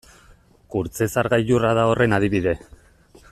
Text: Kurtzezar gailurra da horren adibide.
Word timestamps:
Kurtzezar 0.75 1.29
gailurra 1.35 1.75
da 1.81 1.85
horren 1.91 2.19
adibide. 2.21 2.57